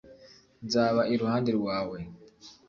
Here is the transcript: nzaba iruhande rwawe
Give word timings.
nzaba 0.65 1.01
iruhande 1.13 1.49
rwawe 1.59 1.97